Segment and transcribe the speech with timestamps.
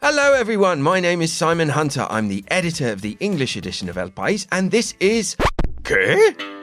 [0.00, 0.82] Hello, everyone.
[0.82, 2.06] My name is Simon Hunter.
[2.08, 5.34] I'm the editor of the English edition of El País, and this is.
[5.82, 6.61] ¿Qué?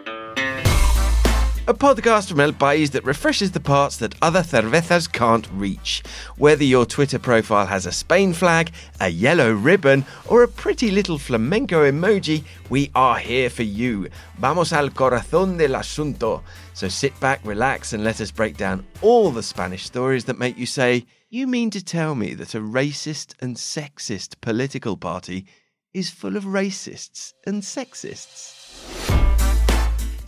[1.69, 6.02] A podcast from El País that refreshes the parts that other cervezas can't reach.
[6.35, 11.20] Whether your Twitter profile has a Spain flag, a yellow ribbon, or a pretty little
[11.20, 14.07] flamenco emoji, we are here for you.
[14.39, 16.41] Vamos al corazón del asunto.
[16.73, 20.58] So sit back, relax, and let us break down all the Spanish stories that make
[20.58, 25.45] you say, You mean to tell me that a racist and sexist political party
[25.94, 29.38] is full of racists and sexists?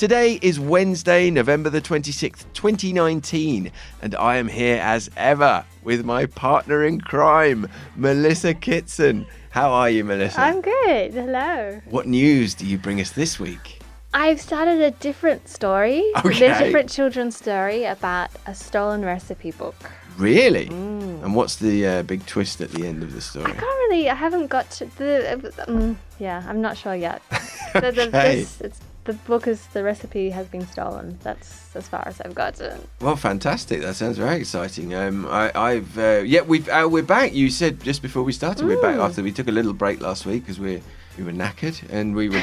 [0.02, 6.26] Today is Wednesday, November the 26th, 2019, and I am here as ever with my
[6.26, 9.28] partner in crime, Melissa Kitson.
[9.52, 10.42] How are you, Melissa?
[10.42, 11.14] I'm good.
[11.14, 11.80] Hello.
[11.86, 13.82] What news do you bring us this week?
[14.12, 16.04] I've started a different story.
[16.26, 16.50] Okay.
[16.50, 19.76] A different children's story about a stolen recipe book.
[20.18, 20.66] Really?
[20.66, 23.52] And what's the uh, big twist at the end of the story?
[23.52, 24.10] I can't really.
[24.10, 25.54] I haven't got to the.
[25.68, 27.22] Um, yeah, I'm not sure yet.
[27.74, 28.36] The, the, Okay.
[28.36, 31.18] this, it's, the book is the recipe has been stolen.
[31.24, 32.88] That's as far as I've gotten.
[33.00, 33.82] Well, fantastic.
[33.82, 34.94] That sounds very exciting.
[34.94, 37.34] Um, I, I've uh, yeah, we've uh, we're back.
[37.34, 40.26] You said just before we started we're back after we took a little break last
[40.26, 40.82] week because we
[41.18, 42.42] we were knackered and we were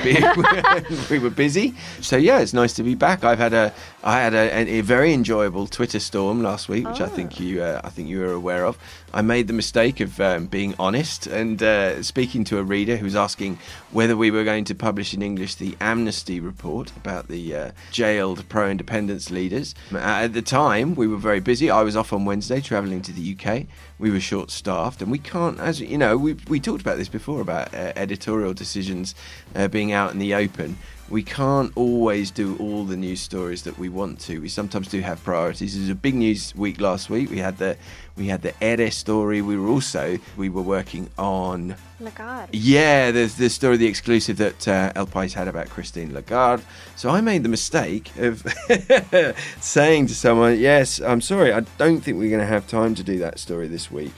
[1.10, 1.74] we were busy.
[2.00, 3.24] So yeah, it's nice to be back.
[3.24, 7.08] I've had a I had a, a, very enjoyable Twitter storm last week, which I
[7.08, 8.78] think you uh, I think you were aware of.
[9.12, 13.04] I made the mistake of um, being honest and uh, speaking to a reader who
[13.04, 13.58] was asking
[13.90, 18.46] whether we were going to publish in English the Amnesty report about the uh, jailed
[18.48, 19.74] pro-independence leaders.
[19.92, 21.70] At the time, we were very busy.
[21.70, 23.66] I was off on Wednesday travelling to the UK.
[23.98, 27.40] We were short-staffed, and we can't, as you know, we we talked about this before
[27.40, 29.14] about uh, editorial decisions
[29.54, 30.78] uh, being out in the open
[31.10, 34.40] we can't always do all the news stories that we want to.
[34.40, 35.74] We sometimes do have priorities.
[35.74, 37.30] It was a big news week last week.
[37.30, 37.76] We had the
[38.18, 39.40] we had the Ere story.
[39.40, 42.50] We were also we were working on Lagarde.
[42.52, 46.62] yeah, there's the story, the exclusive that uh, El Pais had about Christine Lagarde.
[46.96, 48.44] So I made the mistake of
[49.60, 53.02] saying to someone, "Yes, I'm sorry, I don't think we're going to have time to
[53.02, 54.12] do that story this week."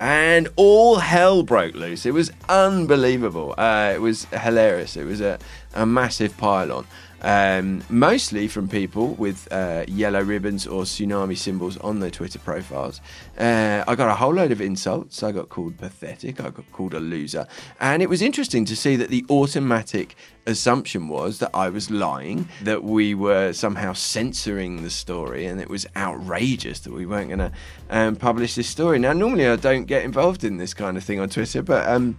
[0.00, 2.04] And all hell broke loose.
[2.06, 3.54] It was unbelievable.
[3.56, 4.96] Uh, it was hilarious.
[4.96, 5.38] It was a,
[5.74, 6.86] a massive pile-on.
[7.22, 13.00] Um, mostly from people with uh, yellow ribbons or tsunami symbols on their Twitter profiles.
[13.38, 15.22] Uh, I got a whole load of insults.
[15.22, 16.40] I got called pathetic.
[16.40, 17.46] I got called a loser.
[17.80, 20.16] And it was interesting to see that the automatic
[20.46, 25.70] assumption was that I was lying, that we were somehow censoring the story, and it
[25.70, 27.52] was outrageous that we weren't going to
[27.90, 28.98] um, publish this story.
[28.98, 31.88] Now, normally I don't get involved in this kind of thing on Twitter, but.
[31.88, 32.18] Um,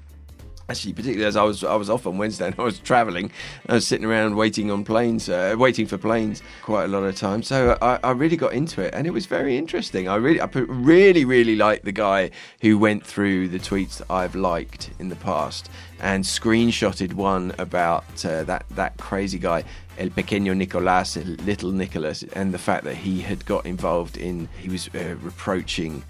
[0.70, 3.32] Actually, particularly as I was I was off on Wednesday and I was travelling,
[3.68, 7.16] I was sitting around waiting on planes, uh, waiting for planes quite a lot of
[7.16, 7.44] time.
[7.44, 10.08] So I, I really got into it, and it was very interesting.
[10.08, 12.32] I really, I really, really like the guy
[12.62, 15.70] who went through the tweets that I've liked in the past
[16.00, 19.64] and screenshotted one about uh, that that crazy guy.
[19.98, 24.68] El Pequeño Nicolás, Little Nicholas, and the fact that he had got involved in, he
[24.68, 26.04] was uh, reproaching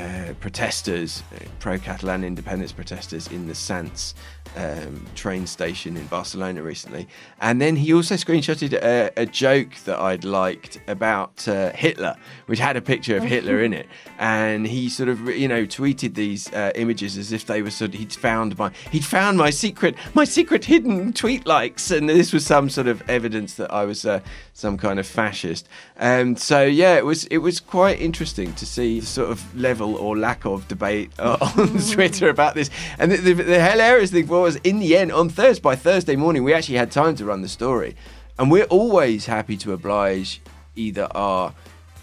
[0.00, 4.14] uh, protesters, uh, pro-Catalan independence protesters in the Sants
[4.56, 7.06] um, train station in Barcelona recently.
[7.40, 12.16] And then he also screenshotted a, a joke that I'd liked about uh, Hitler,
[12.46, 13.86] which had a picture of Hitler in it.
[14.22, 17.94] And he sort of, you know, tweeted these uh, images as if they were sort
[17.94, 21.90] of, he'd found my, he'd found my secret, my secret hidden tweet likes.
[21.90, 24.20] And this was some sort of evidence that I was uh,
[24.60, 25.68] some kind of fascist.
[25.96, 29.96] And so yeah, it was, it was quite interesting to see the sort of level
[29.96, 32.70] or lack of debate uh, on Twitter about this.
[32.98, 36.44] And the, the, the hilarious thing was, in the end, on Thursday, by Thursday morning,
[36.44, 37.96] we actually had time to run the story.
[38.38, 40.40] And we're always happy to oblige
[40.76, 41.54] either our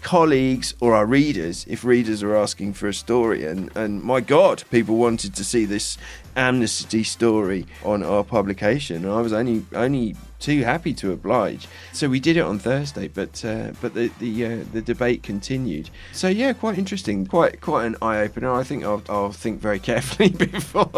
[0.02, 3.44] colleagues or our readers if readers are asking for a story.
[3.44, 5.98] And, and my God, people wanted to see this
[6.38, 9.04] amnesty story on our publication.
[9.04, 11.66] And I was only only too happy to oblige.
[11.92, 15.90] So we did it on Thursday, but uh, but the the uh, the debate continued.
[16.12, 18.52] So yeah, quite interesting, quite quite an eye opener.
[18.52, 20.90] I think I'll, I'll think very carefully before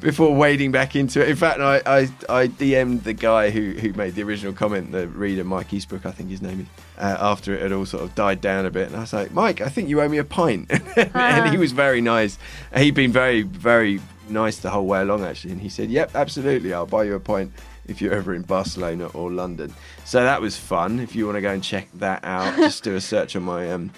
[0.00, 1.28] before wading back into it.
[1.28, 5.08] In fact, I I, I DM'd the guy who who made the original comment, the
[5.08, 6.66] reader Mike Eastbrook, I think his name is.
[6.98, 9.32] Uh, after it had all sort of died down a bit, and I was like,
[9.32, 12.38] Mike, I think you owe me a pint, and he was very nice.
[12.76, 16.72] He'd been very very nice the whole way along actually, and he said, "Yep, absolutely,
[16.72, 17.52] I'll buy you a pint."
[17.86, 19.74] if you're ever in Barcelona or London.
[20.04, 21.00] So that was fun.
[21.00, 23.70] If you want to go and check that out, just do a search on my
[23.70, 23.90] um,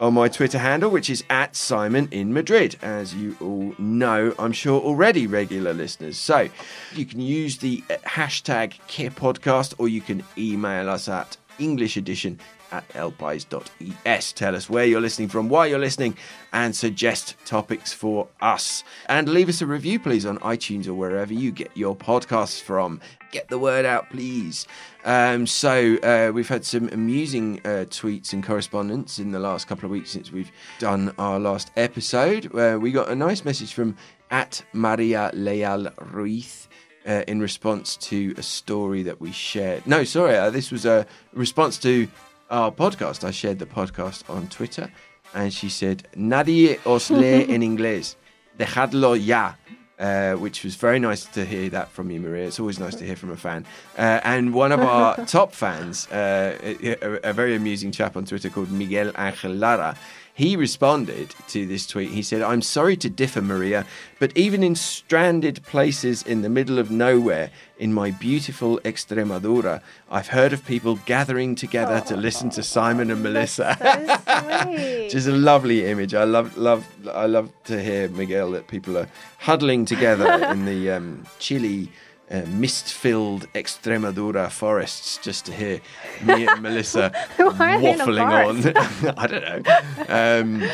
[0.00, 4.52] on my Twitter handle, which is at Simon in Madrid, as you all know, I'm
[4.52, 6.16] sure already regular listeners.
[6.16, 6.48] So
[6.94, 11.96] you can use the uh, hashtag Qué Podcast, or you can email us at English
[11.96, 12.38] edition
[12.72, 14.32] at elpais.es.
[14.32, 16.16] Tell us where you're listening from, why you're listening,
[16.52, 18.84] and suggest topics for us.
[19.08, 23.00] And leave us a review, please, on iTunes or wherever you get your podcasts from.
[23.30, 24.66] Get the word out, please.
[25.04, 29.84] Um, so, uh, we've had some amusing uh, tweets and correspondence in the last couple
[29.84, 32.54] of weeks since we've done our last episode.
[32.54, 33.96] Uh, we got a nice message from
[34.30, 36.68] at Maria Leal Ruiz
[37.06, 39.86] uh, in response to a story that we shared.
[39.86, 42.06] No, sorry, uh, this was a response to
[42.50, 43.24] our podcast.
[43.24, 44.90] I shared the podcast on Twitter,
[45.34, 48.16] and she said, Nadie os lee en inglés.
[48.58, 49.54] Dejadlo ya.
[49.98, 52.46] Uh, which was very nice to hear that from you, Maria.
[52.46, 53.66] It's always nice to hear from a fan.
[53.96, 58.48] Uh, and one of our top fans, uh, a, a, very amusing chap on Twitter
[58.48, 59.96] called Miguel Angel Lara,
[60.38, 62.10] he responded to this tweet.
[62.10, 63.84] He said, I'm sorry to differ, Maria,
[64.20, 70.28] but even in stranded places in the middle of nowhere in my beautiful Extremadura, I've
[70.28, 73.76] heard of people gathering together to listen to Simon and Melissa.
[73.80, 74.70] So
[75.02, 76.14] Which is a lovely image.
[76.14, 79.08] I love, love, I love to hear Miguel that people are
[79.38, 81.90] huddling together in the um, chilly
[82.30, 85.80] uh, mist-filled Extremadura forests just to hear
[86.24, 89.14] me and Melissa Why are they in a waffling on.
[89.18, 90.64] I don't know.
[90.64, 90.70] Um,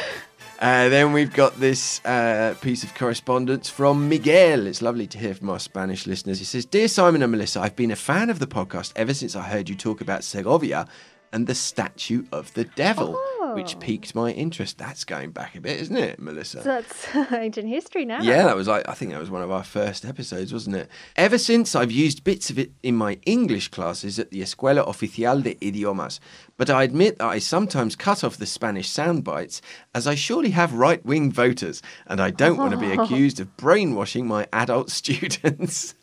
[0.60, 4.66] uh, then we've got this uh, piece of correspondence from Miguel.
[4.66, 6.38] It's lovely to hear from our Spanish listeners.
[6.38, 9.34] He says, "Dear Simon and Melissa, I've been a fan of the podcast ever since
[9.36, 10.86] I heard you talk about Segovia."
[11.32, 13.20] And the statue of the devil,
[13.54, 13.78] which Oh.
[13.78, 14.78] piqued my interest.
[14.78, 16.62] That's going back a bit, isn't it, Melissa?
[16.62, 18.20] So that's ancient history now.
[18.22, 20.88] Yeah, that was like I think that was one of our first episodes, wasn't it?
[21.16, 25.42] Ever since I've used bits of it in my English classes at the Escuela Oficial
[25.42, 26.20] de Idiomas,
[26.56, 29.60] but I admit that I sometimes cut off the Spanish sound bites
[29.94, 34.26] as I surely have right-wing voters and I don't want to be accused of brainwashing
[34.26, 35.94] my adult students.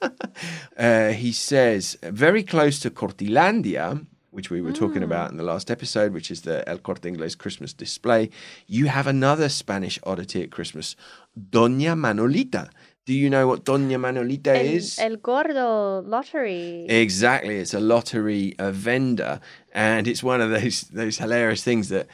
[0.77, 5.33] uh, he says very close to Cortilandia, which we were talking about hmm.
[5.33, 8.30] in the last episode, which is the El Corte Inglés Christmas display,
[8.66, 10.95] you have another Spanish oddity at Christmas,
[11.38, 12.69] Doña Manolita.
[13.06, 15.00] Do you know what Doña Manolita El, is?
[15.00, 16.86] El Gordo lottery.
[16.88, 19.42] Exactly, it's a lottery a vendor,
[19.74, 22.07] and it's one of those those hilarious things that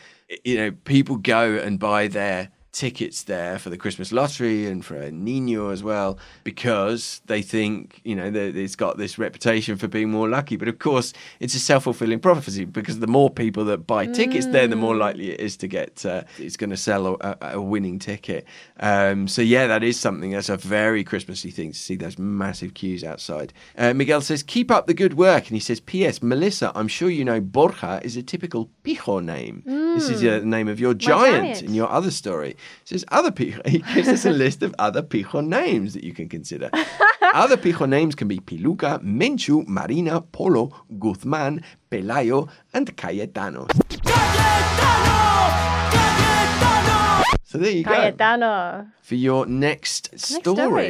[0.44, 4.98] you know people go and buy their tickets there for the Christmas lottery and for
[4.98, 9.88] a Nino as well because they think you know that it's got this reputation for
[9.88, 10.58] being more lucky.
[10.58, 14.46] But of course, it's a self fulfilling prophecy because the more people that buy tickets
[14.46, 17.62] there, the more likely it is to get uh, it's going to sell a, a
[17.62, 18.46] winning ticket.
[18.80, 22.76] Um, so yeah, that is something that's a very Christmassy thing to see those massive
[22.76, 23.54] queues outside.
[23.76, 26.22] Uh, Miguel says, "Keep up the good work," and he says, "P.S.
[26.22, 29.64] Melissa, I'm sure you know Borja is a typical pijo name.
[29.66, 31.64] This is the name of your giant, giant.
[31.64, 32.56] in your other story."
[32.86, 33.66] He says other pijo.
[33.68, 36.70] He gives us a list of other pijo names that you can consider.
[37.34, 43.68] other pijo names can be Piluca, Menchu, Marina, Polo, Guzman, Pelayo, and Cayetano.
[47.44, 48.88] So there you go Cayetano.
[49.02, 50.44] for your next story.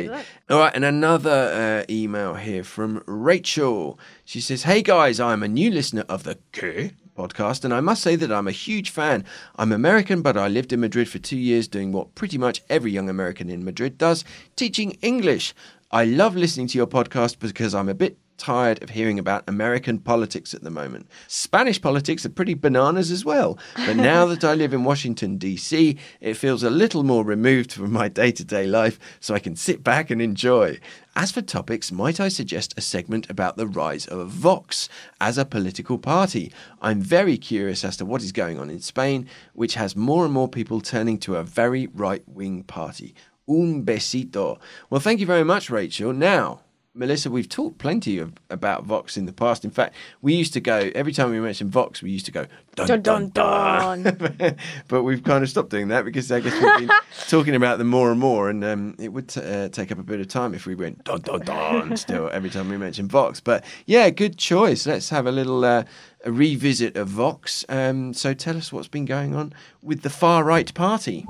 [0.05, 0.09] story.
[0.49, 3.99] All right, and another uh, email here from Rachel.
[4.25, 8.03] She says, Hey guys, I'm a new listener of the Que podcast, and I must
[8.03, 9.25] say that I'm a huge fan.
[9.55, 12.91] I'm American, but I lived in Madrid for two years doing what pretty much every
[12.91, 14.23] young American in Madrid does
[14.55, 15.53] teaching English.
[15.91, 19.99] I love listening to your podcast because I'm a bit tired of hearing about American
[19.99, 21.07] politics at the moment.
[21.27, 23.57] Spanish politics are pretty bananas as well.
[23.75, 27.91] But now that I live in Washington, D.C., it feels a little more removed from
[27.91, 30.79] my day to day life, so I can sit back and enjoy.
[31.15, 34.87] As for topics, might I suggest a segment about the rise of Vox
[35.19, 36.51] as a political party?
[36.79, 40.33] I'm very curious as to what is going on in Spain, which has more and
[40.33, 43.15] more people turning to a very right wing party.
[43.49, 44.59] Un besito.
[44.89, 46.13] Well, thank you very much, Rachel.
[46.13, 46.61] Now,
[46.97, 49.63] Melissa, we've talked plenty of, about Vox in the past.
[49.63, 52.47] In fact, we used to go every time we mentioned Vox, we used to go
[52.75, 54.03] dun dun Dun, dun.
[54.03, 57.77] dun, but we've kind of stopped doing that because I guess we've been talking about
[57.77, 60.27] them more and more, and um, it would t- uh, take up a bit of
[60.27, 63.39] time if we went dun dun dun still every time we mentioned Vox.
[63.39, 64.87] But yeah, good choice.
[64.87, 65.83] Let's have a little uh,
[66.25, 67.63] a revisit of Vox.
[67.69, 71.25] Um, so tell us what's been going on with the far right party.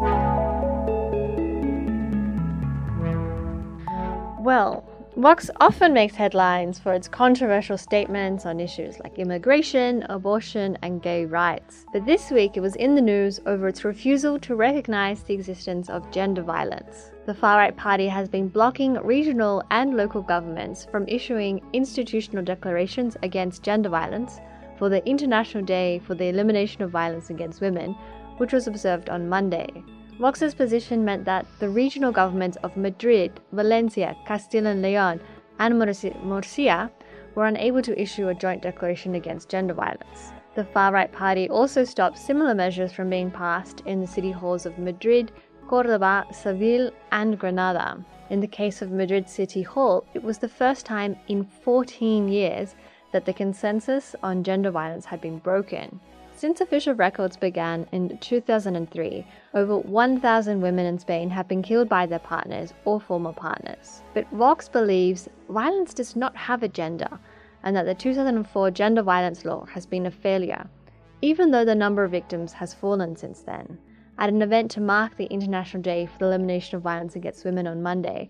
[4.40, 4.87] Well,
[5.18, 11.26] Vox often makes headlines for its controversial statements on issues like immigration, abortion, and gay
[11.26, 11.88] rights.
[11.92, 15.90] But this week it was in the news over its refusal to recognize the existence
[15.90, 17.10] of gender violence.
[17.26, 23.18] The far right party has been blocking regional and local governments from issuing institutional declarations
[23.24, 24.40] against gender violence
[24.78, 27.94] for the International Day for the Elimination of Violence Against Women,
[28.38, 29.84] which was observed on Monday.
[30.20, 35.22] Vox's position meant that the regional governments of Madrid, Valencia, Castile and Leon,
[35.60, 36.92] and Murcia
[37.36, 40.32] were unable to issue a joint declaration against gender violence.
[40.56, 44.66] The far right party also stopped similar measures from being passed in the city halls
[44.66, 45.32] of Madrid,
[45.68, 48.04] Cordoba, Seville, and Granada.
[48.32, 52.74] In the case of Madrid City Hall, it was the first time in 14 years
[53.12, 56.00] that the consensus on gender violence had been broken.
[56.38, 59.26] Since official records began in 2003,
[59.56, 64.04] over 1,000 women in Spain have been killed by their partners or former partners.
[64.14, 67.10] But Vox believes violence does not have a gender
[67.64, 70.70] and that the 2004 gender violence law has been a failure,
[71.24, 73.80] even though the number of victims has fallen since then.
[74.20, 77.66] At an event to mark the International Day for the Elimination of Violence Against Women
[77.66, 78.30] on Monday,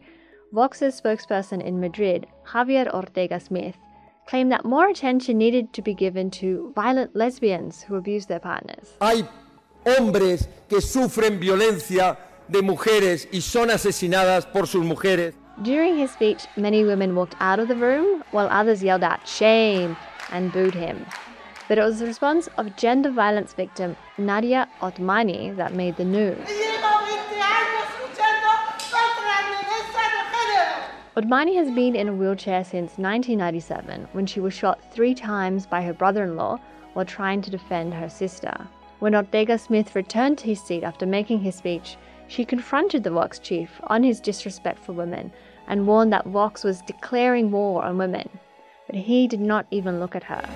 [0.54, 3.76] Vox's spokesperson in Madrid, Javier Ortega Smith,
[4.28, 8.94] claimed that more attention needed to be given to violent lesbians who abuse their partners.
[9.02, 9.26] Hay
[9.86, 12.18] hombres que sufren violencia
[12.50, 15.34] de mujeres y son asesinadas por sus mujeres.
[15.64, 19.98] During his speech, many women walked out of the room while others yelled out shame
[20.32, 21.06] and booed him.
[21.68, 26.48] But it was the response of gender violence victim Nadia Otmani that made the news.
[31.18, 35.82] Otmani has been in a wheelchair since 1997 when she was shot three times by
[35.82, 36.60] her brother in law
[36.94, 38.56] while trying to defend her sister.
[39.00, 41.98] When Ortega Smith returned to his seat after making his speech,
[42.28, 45.32] she confronted the Vox chief on his disrespect for women
[45.68, 48.30] and warned that Vox was declaring war on women.
[48.86, 50.48] But he did not even look at her.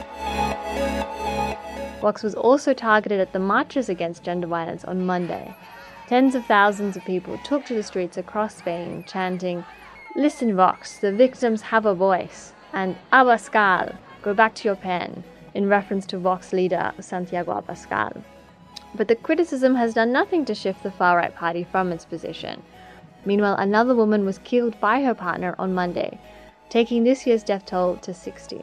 [2.01, 5.55] Vox was also targeted at the marches against gender violence on Monday.
[6.05, 9.65] Tens of thousands of people took to the streets across Spain chanting,
[10.15, 15.69] Listen, Vox, the victims have a voice, and Abascal, go back to your pen, in
[15.69, 18.21] reference to Vox leader Santiago Abascal.
[18.93, 22.61] But the criticism has done nothing to shift the far right party from its position.
[23.23, 26.19] Meanwhile, another woman was killed by her partner on Monday,
[26.69, 28.61] taking this year's death toll to 60.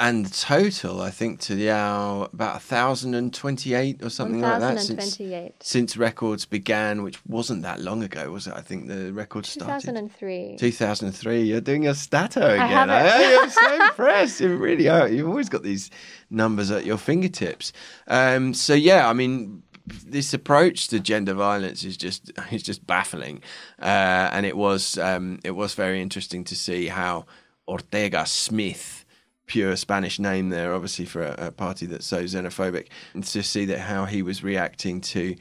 [0.00, 5.18] And total, I think, to now about 1,028 or something like that since,
[5.60, 8.54] since records began, which wasn't that long ago, was it?
[8.54, 9.86] I think the records started.
[9.86, 10.56] 2003.
[10.56, 11.42] 2003.
[11.42, 12.60] You're doing your stato again.
[12.60, 14.40] I have I, am so impressed.
[14.40, 15.08] You really are.
[15.08, 15.90] You've always got these
[16.30, 17.72] numbers at your fingertips.
[18.06, 19.64] Um, so, yeah, I mean,
[20.06, 23.42] this approach to gender violence is just is just baffling,
[23.80, 27.26] uh, and it was um, it was very interesting to see how
[27.66, 29.04] Ortega Smith
[29.48, 33.64] pure Spanish name there, obviously for a, a, party that's so xenophobic, and to see
[33.64, 35.34] that how he was reacting to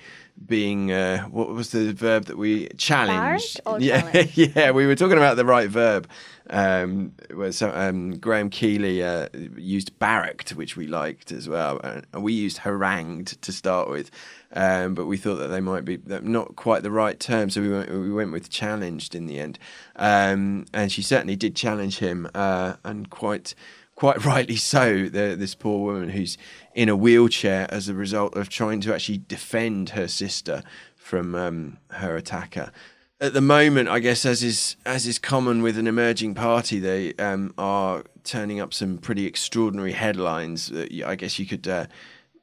[0.46, 3.60] being uh, what was the verb that we challenged?
[3.80, 4.38] yeah, challenge?
[4.38, 6.08] yeah, we were talking about the right verb.
[6.50, 9.28] Um, where so, um, Graham Keeley uh,
[9.58, 14.12] used barracked, which we liked as well, and we used harangued to start with.
[14.54, 17.70] Um, but we thought that they might be not quite the right term, so we
[17.70, 19.60] went, we went with challenged in the end.
[19.98, 23.54] Um, and she certainly did challenge him, uh, and quite
[23.98, 26.38] quite rightly so, the, this poor woman who's
[26.78, 30.62] in a wheelchair as a result of trying to actually defend her sister
[30.96, 32.72] from um, her attacker.
[33.20, 37.16] At the moment, I guess, as is as is common with an emerging party, they
[37.16, 40.68] um, are turning up some pretty extraordinary headlines.
[40.68, 41.88] That I guess you could uh,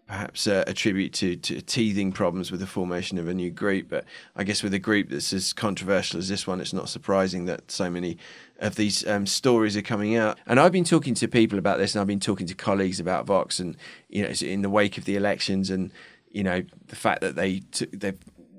[0.06, 3.88] perhaps uh, attribute to, to teething problems with the formation of a new group.
[3.88, 4.04] But
[4.36, 7.70] I guess with a group that's as controversial as this one, it's not surprising that
[7.70, 8.18] so many
[8.58, 10.38] of these um, stories are coming out.
[10.46, 13.26] And I've been talking to people about this, and I've been talking to colleagues about
[13.26, 13.76] Vox, and
[14.08, 15.90] you know, in the wake of the elections, and
[16.30, 18.18] you know, the fact that they t- they've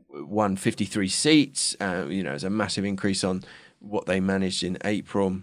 [0.10, 3.44] won 53 seats, uh, you know, it's a massive increase on
[3.80, 5.42] what they managed in April.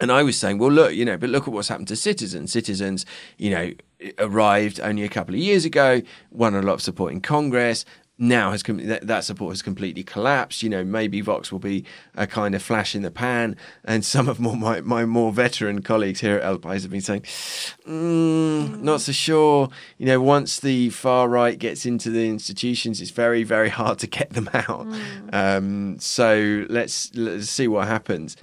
[0.00, 2.52] And I was saying, well, look, you know, but look at what's happened to citizens.
[2.52, 3.04] Citizens,
[3.36, 3.72] you know,
[4.18, 7.84] arrived only a couple of years ago, won a lot of support in Congress.
[8.20, 10.64] Now has com- that, that support has completely collapsed.
[10.64, 11.84] You know, maybe Vox will be
[12.16, 15.82] a kind of flash in the pan, and some of more, my, my more veteran
[15.82, 17.22] colleagues here at El País have been saying,
[17.86, 19.68] mm, not so sure.
[19.98, 24.08] You know, once the far right gets into the institutions, it's very, very hard to
[24.08, 24.88] get them out.
[24.88, 25.34] Mm.
[25.34, 28.36] Um, so let's let's see what happens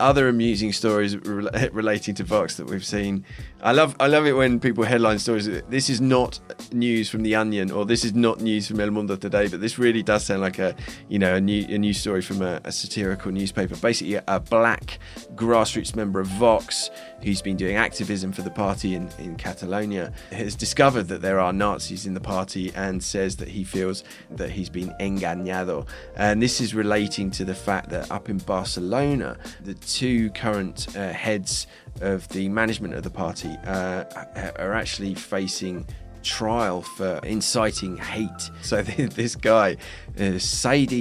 [0.00, 3.24] other amusing stories re- relating to Vox that we've seen.
[3.62, 5.48] I love I love it when people headline stories.
[5.68, 6.40] This is not
[6.72, 9.78] news from the Onion or this is not news from El Mundo today, but this
[9.78, 10.74] really does sound like a
[11.08, 13.76] you know a new a news story from a, a satirical newspaper.
[13.76, 14.98] Basically, a black
[15.34, 16.90] grassroots member of Vox
[17.24, 21.52] who's been doing activism for the party in, in Catalonia has discovered that there are
[21.52, 25.86] Nazis in the party and says that he feels that he's been engañado.
[26.16, 31.12] And this is relating to the fact that up in Barcelona, the two current uh,
[31.12, 31.66] heads
[32.00, 34.04] of the management of the party uh,
[34.58, 35.86] are actually facing
[36.24, 38.50] trial for inciting hate.
[38.62, 39.76] So this guy,
[40.18, 40.38] uh,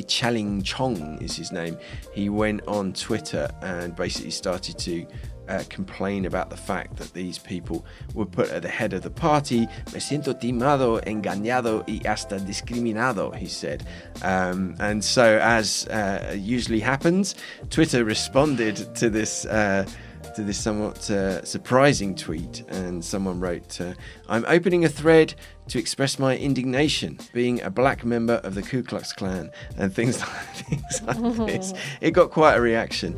[0.07, 1.77] Chaling Chong is his name,
[2.13, 5.07] he went on Twitter and basically started to
[5.47, 9.09] uh, complain about the fact that these people were put at the head of the
[9.09, 9.61] party.
[9.93, 13.85] Me siento timado, engañado y hasta discriminado, he said.
[14.21, 17.35] Um, and so, as uh, usually happens,
[17.69, 19.45] Twitter responded to this.
[19.45, 19.85] Uh,
[20.35, 23.93] to this somewhat uh, surprising tweet, and someone wrote, uh,
[24.27, 25.35] I'm opening a thread
[25.67, 30.19] to express my indignation being a black member of the Ku Klux Klan, and things
[30.21, 31.73] like, things like this.
[32.01, 33.13] It got quite a reaction.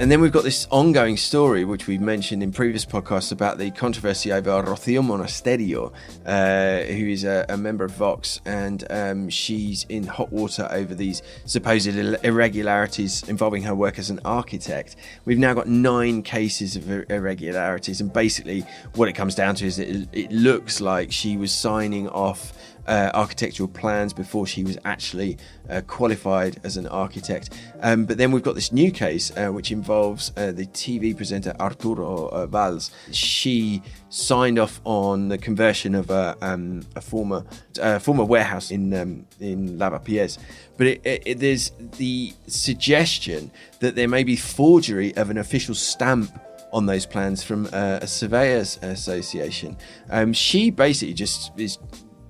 [0.00, 3.72] And then we've got this ongoing story, which we've mentioned in previous podcasts, about the
[3.72, 5.92] controversy over Rocío Monasterio,
[6.24, 10.94] uh, who is a, a, member of Vox, and um, she's in hot water over
[10.94, 14.94] these supposed irregularities involving her work as an architect.
[15.24, 18.64] We've now got nine cases of irregularities, and basically
[18.94, 22.52] what it comes down to is it, it looks like she was signing off
[22.88, 25.36] uh, architectural plans before she was actually
[25.68, 27.50] uh, qualified as an architect.
[27.80, 31.54] Um, but then we've got this new case uh, which involves uh, the TV presenter
[31.60, 32.90] Arturo uh, Valls.
[33.12, 37.44] She signed off on the conversion of a, um, a former
[38.00, 40.38] former warehouse in um, in Lavapiés.
[40.76, 45.74] But it, it, it, there's the suggestion that there may be forgery of an official
[45.74, 46.30] stamp
[46.72, 49.76] on those plans from uh, a surveyors association.
[50.10, 51.78] Um, she basically just is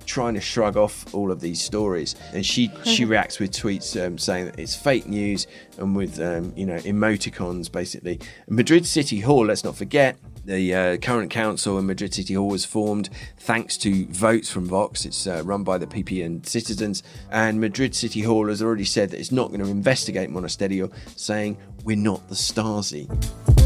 [0.09, 4.17] trying to shrug off all of these stories, and she she reacts with tweets um,
[4.17, 5.47] saying that it's fake news
[5.77, 8.19] and with um, you know emoticons basically.
[8.49, 12.65] Madrid City Hall, let's not forget, the uh, current council in Madrid City Hall was
[12.65, 15.05] formed thanks to votes from Vox.
[15.05, 17.03] It's uh, run by the PP and citizens.
[17.29, 21.57] And Madrid City Hall has already said that it's not going to investigate Monasterio, saying,
[21.83, 23.58] We're not the Stasi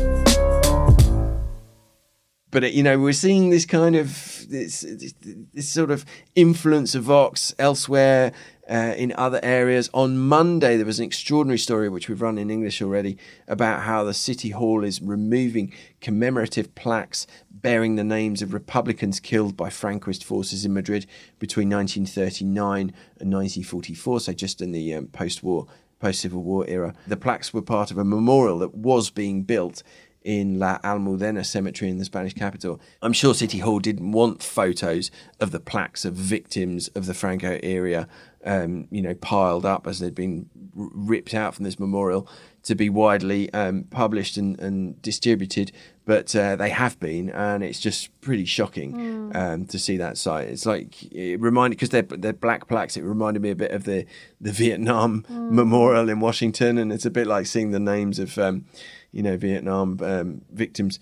[2.53, 5.13] but you know we're seeing this kind of this, this,
[5.53, 6.05] this sort of
[6.35, 8.31] influence of Vox elsewhere
[8.69, 9.89] uh, in other areas.
[9.93, 14.03] On Monday, there was an extraordinary story which we've run in English already about how
[14.03, 20.23] the city hall is removing commemorative plaques bearing the names of Republicans killed by Francoist
[20.23, 21.07] forces in Madrid
[21.39, 22.81] between 1939
[23.19, 24.19] and 1944.
[24.19, 25.67] So just in the um, post-war.
[25.99, 26.93] Post Civil War era.
[27.07, 29.83] The plaques were part of a memorial that was being built
[30.23, 32.79] in La Almudena Cemetery in the Spanish capital.
[33.01, 37.59] I'm sure City Hall didn't want photos of the plaques of victims of the Franco
[37.63, 38.07] era,
[38.45, 42.27] um, you know, piled up as they'd been r- ripped out from this memorial
[42.63, 45.71] to be widely um, published and, and, distributed.
[46.05, 48.93] But uh, they have been, and it's just pretty shocking
[49.31, 49.35] mm.
[49.35, 50.49] um, to see that site.
[50.49, 52.97] It's like it reminded because they're they're black plaques.
[52.97, 54.05] It reminded me a bit of the
[54.41, 55.51] the Vietnam mm.
[55.51, 58.65] Memorial in Washington, and it's a bit like seeing the names of um,
[59.13, 60.99] you know, Vietnam um, victims,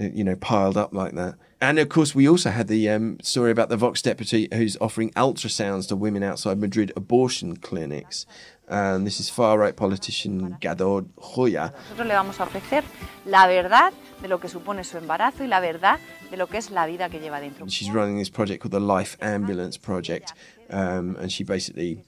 [0.00, 1.34] uh, you know, piled up like that.
[1.60, 5.10] And of course, we also had the um, story about the Vox deputy who's offering
[5.12, 8.26] ultrasounds to women outside Madrid abortion clinics.
[8.68, 11.72] And this is far right politician Gador Joya.
[11.90, 12.84] Nosotros le vamos a ofrecer
[13.24, 15.98] la verdad de lo que supone su embarazo y la verdad
[16.30, 17.66] de lo que es la vida que lleva dentro.
[17.68, 20.32] She's running this project called the Life Ambulance Project,
[20.68, 22.04] um, and she basically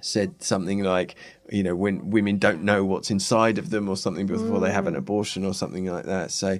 [0.00, 1.14] said something like,
[1.50, 4.62] you know, when women don't know what's inside of them or something before mm.
[4.62, 4.98] they have an mm.
[4.98, 6.30] abortion or something like that.
[6.30, 6.58] So,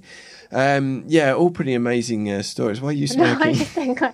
[0.51, 2.81] um, yeah, all pretty amazing uh, stories.
[2.81, 3.31] Why are you smoking?
[3.39, 4.13] No, I just think, I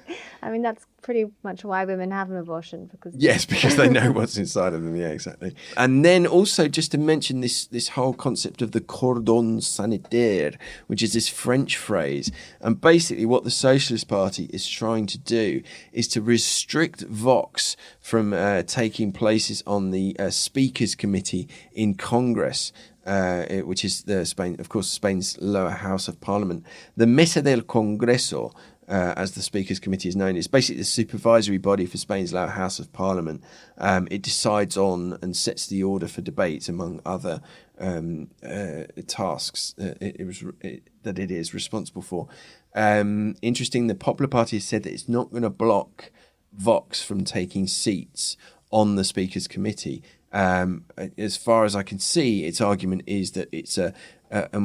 [0.51, 4.37] mean, that's pretty much why women have an abortion because yes, because they know what's
[4.37, 4.97] inside of them.
[4.97, 5.55] Yeah, exactly.
[5.77, 10.53] And then also just to mention this this whole concept of the cordon sanitaire,
[10.87, 12.31] which is this French phrase,
[12.61, 18.33] and basically what the Socialist Party is trying to do is to restrict Vox from
[18.33, 22.73] uh, taking places on the uh, Speakers Committee in Congress.
[23.07, 26.67] Uh, which is the Spain, of course, Spain's lower house of parliament.
[26.97, 28.53] The Mesa del Congreso
[28.89, 30.37] uh, as the Speakers Committee is known.
[30.37, 33.43] It's basically the supervisory body for Spain's lower house of parliament.
[33.79, 37.41] Um, it decides on and sets the order for debates, among other
[37.79, 42.29] um, uh, tasks uh, it, it, was it, that it is responsible for.
[42.75, 46.11] Um, interesting, the Popular Party has said that it's not going to block
[46.53, 48.37] Vox from taking seats
[48.71, 50.03] on the Speakers Committee.
[50.33, 50.85] Um,
[51.17, 53.95] as far as I can see, its argument is that it's a,
[54.31, 54.61] a, a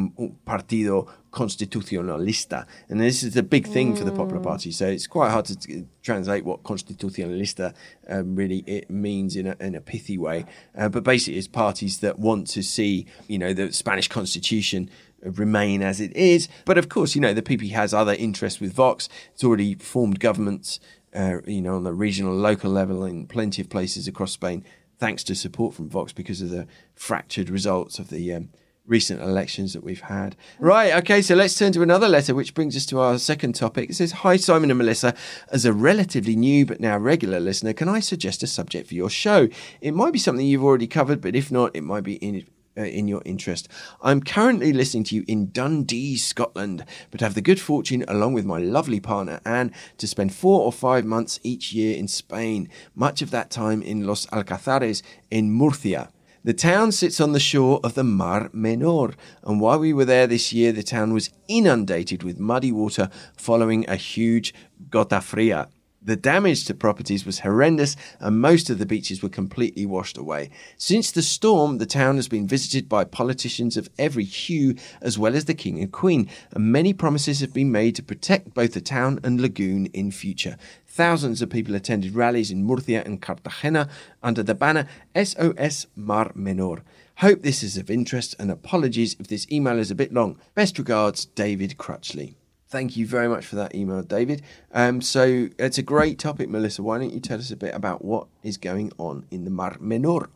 [0.46, 3.98] partido constitucionalista, and this is a big thing mm.
[3.98, 4.44] for the Popular mm.
[4.44, 4.72] Party.
[4.72, 7.74] So it's quite hard to t- translate what constitucionalista
[8.10, 10.46] um, really it means in a, in a pithy way.
[10.78, 14.90] Uh, but basically, it's parties that want to see, you know, the Spanish Constitution
[15.24, 16.48] remain as it is.
[16.66, 19.08] But of course, you know, the PP has other interests with Vox.
[19.34, 20.80] It's already formed governments,
[21.14, 24.66] uh, you know, on the regional, local level in plenty of places across Spain,
[24.98, 28.50] thanks to support from Vox because of the fractured results of the um,
[28.92, 30.36] recent elections that we've had.
[30.60, 33.90] Right, okay, so let's turn to another letter, which brings us to our second topic.
[33.90, 35.16] It says, Hi, Simon and Melissa.
[35.50, 39.10] As a relatively new but now regular listener, can I suggest a subject for your
[39.10, 39.48] show?
[39.80, 42.46] It might be something you've already covered, but if not, it might be in
[42.78, 43.68] uh, in your interest.
[44.02, 48.46] I'm currently listening to you in Dundee, Scotland, but have the good fortune, along with
[48.46, 53.22] my lovely partner Anne, to spend four or five months each year in Spain, much
[53.22, 56.12] of that time in Los Alcazares in Murcia.
[56.44, 60.26] The town sits on the shore of the Mar Menor, and while we were there
[60.26, 64.52] this year, the town was inundated with muddy water following a huge
[64.90, 65.70] gota fria.
[66.04, 70.50] The damage to properties was horrendous and most of the beaches were completely washed away.
[70.76, 75.36] Since the storm, the town has been visited by politicians of every hue as well
[75.36, 78.82] as the king and queen, and many promises have been made to protect both the
[78.82, 80.58] town and lagoon in future.
[80.88, 83.88] Thousands of people attended rallies in Murcia and Cartagena
[84.24, 86.82] under the banner SOS Mar Menor.
[87.18, 90.40] Hope this is of interest and apologies if this email is a bit long.
[90.56, 92.34] Best regards, David Crutchley.
[92.72, 94.44] Thank you very much for that email, David.
[94.74, 96.82] Um, so it's a great topic, Melissa.
[96.82, 99.76] Why don't you tell us a bit about what is going on in the Mar
[99.82, 100.30] Menor?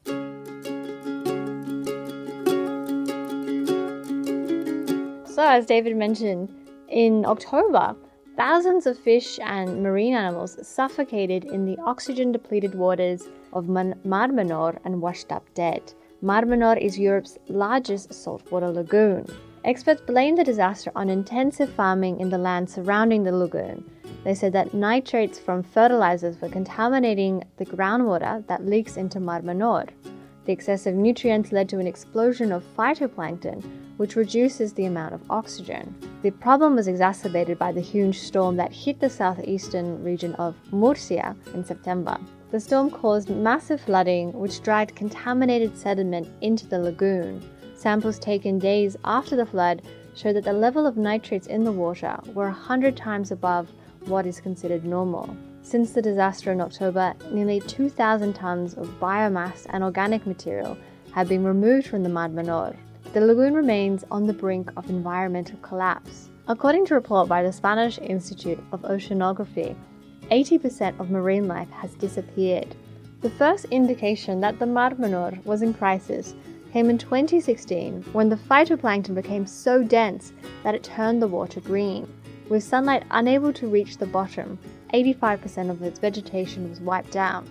[5.29, 6.53] So, as David mentioned,
[6.89, 7.95] in October,
[8.35, 14.77] thousands of fish and marine animals suffocated in the oxygen depleted waters of Mar Menor
[14.83, 15.93] and washed up dead.
[16.21, 19.25] Mar Menor is Europe's largest saltwater lagoon.
[19.65, 23.83] Experts blame the disaster on intensive farming in the land surrounding the lagoon.
[24.23, 29.89] They said that nitrates from fertilizers were contaminating the groundwater that leaks into Mar Menor.
[30.45, 33.63] The excessive nutrients led to an explosion of phytoplankton,
[33.97, 35.95] which reduces the amount of oxygen.
[36.21, 41.35] The problem was exacerbated by the huge storm that hit the southeastern region of Murcia
[41.55, 42.19] in September.
[42.51, 47.41] The storm caused massive flooding, which dragged contaminated sediment into the lagoon.
[47.85, 49.83] Samples taken days after the flood
[50.15, 53.71] show that the level of nitrates in the water were 100 times above
[54.07, 55.37] what is considered normal.
[55.61, 60.75] Since the disaster in October, nearly 2,000 tons of biomass and organic material
[61.13, 62.75] have been removed from the Mar Menor.
[63.13, 66.31] The lagoon remains on the brink of environmental collapse.
[66.47, 69.75] According to a report by the Spanish Institute of Oceanography,
[70.31, 72.75] 80% of marine life has disappeared.
[73.21, 76.33] The first indication that the Mar Menor was in crisis
[76.75, 82.05] came in 2016 when the phytoplankton became so dense that it turned the water green.
[82.49, 84.59] With sunlight unable to reach the bottom,
[84.93, 87.47] 85% of its vegetation was wiped out.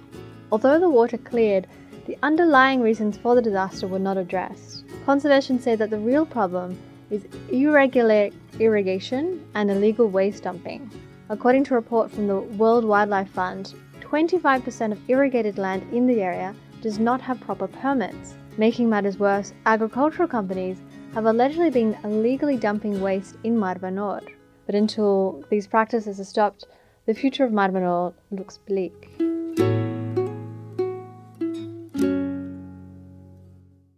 [0.52, 1.66] Although the water cleared,
[2.04, 4.84] the underlying reasons for the disaster were not addressed.
[5.06, 8.28] Conservation say that the real problem is irregular
[8.60, 10.90] irrigation and illegal waste dumping.
[11.30, 16.20] According to a report from the World Wildlife Fund, 25% of irrigated land in the
[16.20, 18.34] area does not have proper permits.
[18.56, 20.80] Making matters worse, agricultural companies
[21.12, 24.20] have allegedly been illegally dumping waste in Mar Menor.
[24.66, 26.64] But until these practices are stopped,
[27.06, 29.10] the future of Mar Menor looks bleak.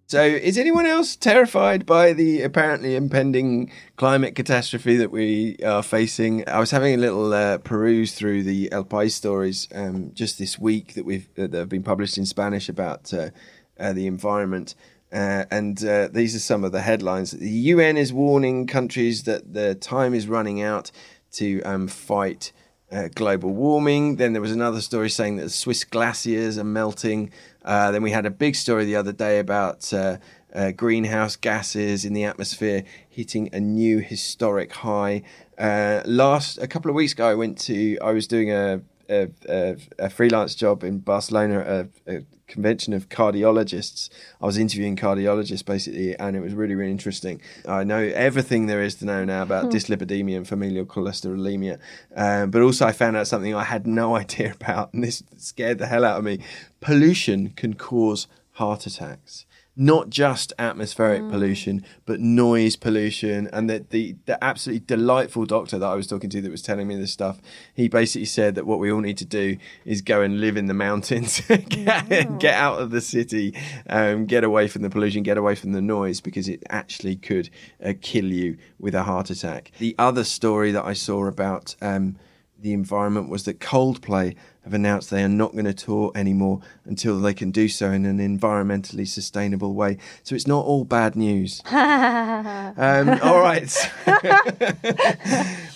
[0.08, 6.48] So, is anyone else terrified by the apparently impending climate catastrophe that we are facing?
[6.48, 10.58] I was having a little uh, peruse through the El País stories um, just this
[10.58, 13.30] week that we've that have been published in Spanish about uh,
[13.78, 14.74] uh, the environment.
[15.12, 17.30] Uh, and uh, these are some of the headlines.
[17.30, 20.90] The UN is warning countries that the time is running out
[21.32, 22.52] to um, fight
[22.90, 24.16] uh, global warming.
[24.16, 27.30] Then there was another story saying that Swiss glaciers are melting.
[27.64, 30.18] Uh, then we had a big story the other day about uh,
[30.54, 35.22] uh greenhouse gases in the atmosphere hitting a new historic high.
[35.58, 39.76] Last a couple of weeks ago, I went to I was doing a a, a,
[39.98, 44.08] a freelance job in Barcelona, a, a, convention of cardiologists.
[44.40, 47.40] I was interviewing cardiologists basically, and it was really, really interesting.
[47.66, 49.70] I know everything there is to know now about hmm.
[49.70, 51.80] dyslipidemia and familial cholesterolemia,
[52.14, 55.78] um, but also I found out something I had no idea about, and this scared
[55.78, 56.38] the hell out of me.
[56.80, 59.44] Pollution can cause heart attacks
[59.76, 61.30] not just atmospheric mm.
[61.30, 63.48] pollution, but noise pollution.
[63.52, 66.88] And the, the, the absolutely delightful doctor that I was talking to that was telling
[66.88, 67.40] me this stuff,
[67.74, 70.66] he basically said that what we all need to do is go and live in
[70.66, 73.54] the mountains, get, get, out of the city,
[73.88, 77.50] um, get away from the pollution, get away from the noise, because it actually could
[77.84, 79.72] uh, kill you with a heart attack.
[79.78, 82.16] The other story that I saw about um,
[82.60, 87.20] the environment was that Coldplay have announced they are not going to tour anymore until
[87.20, 89.98] they can do so in an environmentally sustainable way.
[90.22, 91.62] So it's not all bad news.
[91.70, 93.70] um, all right.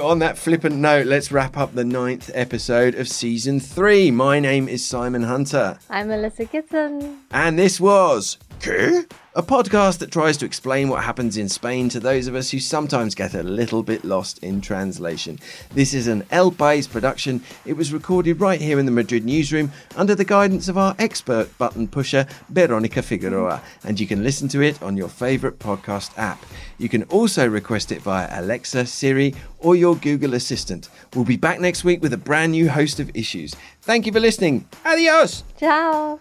[0.00, 4.10] On that flippant note, let's wrap up the ninth episode of season three.
[4.10, 5.78] My name is Simon Hunter.
[5.88, 7.20] I'm Melissa Kitson.
[7.30, 9.06] And this was ¿Qué?
[9.38, 12.58] A podcast that tries to explain what happens in Spain to those of us who
[12.58, 15.38] sometimes get a little bit lost in translation.
[15.72, 17.40] This is an El País production.
[17.64, 21.56] It was recorded right here in the Madrid newsroom under the guidance of our expert
[21.56, 26.44] button pusher, Veronica Figueroa, and you can listen to it on your favourite podcast app.
[26.78, 30.88] You can also request it via Alexa, Siri, or your Google Assistant.
[31.14, 33.54] We'll be back next week with a brand new host of issues.
[33.82, 34.66] Thank you for listening.
[34.84, 35.44] Adios!
[35.60, 36.18] Ciao!